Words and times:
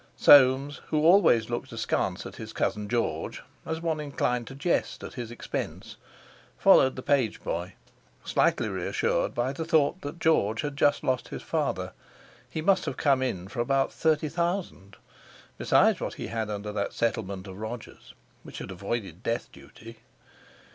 Soames, 0.17 0.81
who 0.87 1.05
always 1.05 1.47
looked 1.51 1.71
askance 1.71 2.25
at 2.25 2.37
his 2.37 2.53
cousin 2.53 2.89
George, 2.89 3.43
as 3.67 3.81
one 3.81 3.99
inclined 3.99 4.47
to 4.47 4.55
jest 4.55 5.03
at 5.03 5.13
his 5.13 5.29
expense, 5.29 5.95
followed 6.57 6.95
the 6.95 7.03
pageboy, 7.03 7.73
slightly 8.25 8.67
reassured 8.67 9.35
by 9.35 9.53
the 9.53 9.63
thought 9.63 10.01
that 10.01 10.17
George 10.17 10.61
had 10.61 10.75
just 10.75 11.03
lost 11.03 11.27
his 11.27 11.43
father. 11.43 11.93
He 12.49 12.63
must 12.63 12.85
have 12.85 12.97
come 12.97 13.21
in 13.21 13.47
for 13.47 13.59
about 13.59 13.93
thirty 13.93 14.27
thousand, 14.27 14.95
besides 15.59 15.99
what 16.01 16.15
he 16.15 16.29
had 16.29 16.49
under 16.49 16.71
that 16.71 16.93
settlement 16.93 17.45
of 17.45 17.59
Roger's, 17.59 18.15
which 18.41 18.57
had 18.57 18.71
avoided 18.71 19.21
death 19.21 19.51
duty. 19.51 19.99